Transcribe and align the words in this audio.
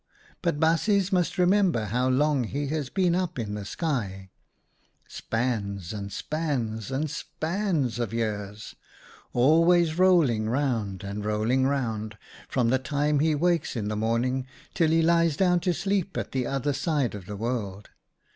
But 0.41 0.59
baasjes 0.59 1.11
must 1.11 1.37
remember 1.37 1.85
how 1.85 2.09
long 2.09 2.45
he 2.45 2.65
has 2.69 2.89
been 2.89 3.13
up 3.13 3.37
in 3.37 3.53
the 3.53 3.65
sky— 3.65 4.31
spans, 5.07 5.93
and 5.93 6.11
spans, 6.11 6.89
and 6.89 7.07
spans 7.07 7.99
of 7.99 8.11
years, 8.11 8.73
always 9.31 9.99
rolling 9.99 10.49
round, 10.49 11.03
and 11.03 11.23
rolling 11.23 11.67
round, 11.67 12.17
from 12.47 12.69
the 12.69 12.79
time 12.79 13.19
he 13.19 13.33
THE 13.33 13.33
SUN 13.33 13.37
59 13.37 13.41
wakes 13.41 13.75
in 13.75 13.87
the 13.89 13.95
morning 13.95 14.47
till 14.73 14.89
he 14.89 15.03
lies 15.03 15.37
down 15.37 15.59
to 15.59 15.71
sleep 15.71 16.17
at 16.17 16.31
the 16.31 16.47
other 16.47 16.73
side 16.73 17.13
of 17.13 17.27
the 17.27 17.37
world. 17.37 17.89